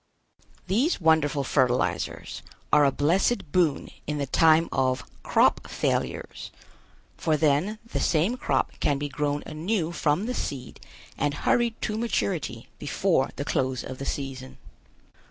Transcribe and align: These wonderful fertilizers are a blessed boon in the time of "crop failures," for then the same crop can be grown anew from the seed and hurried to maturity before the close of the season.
These 0.65 0.99
wonderful 0.99 1.43
fertilizers 1.43 2.41
are 2.73 2.85
a 2.85 2.91
blessed 2.91 3.51
boon 3.51 3.91
in 4.07 4.17
the 4.17 4.25
time 4.25 4.67
of 4.71 5.03
"crop 5.21 5.67
failures," 5.69 6.49
for 7.17 7.37
then 7.37 7.77
the 7.85 7.99
same 7.99 8.35
crop 8.35 8.71
can 8.79 8.97
be 8.97 9.07
grown 9.09 9.43
anew 9.45 9.91
from 9.91 10.25
the 10.25 10.33
seed 10.33 10.79
and 11.19 11.35
hurried 11.35 11.79
to 11.83 11.99
maturity 11.99 12.67
before 12.79 13.29
the 13.35 13.45
close 13.45 13.83
of 13.83 13.99
the 13.99 14.07
season. 14.07 14.57